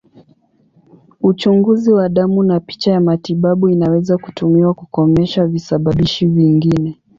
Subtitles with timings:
[1.21, 6.99] Uchunguzi wa damu na picha ya matibabu inaweza kutumiwa kukomesha visababishi vingine.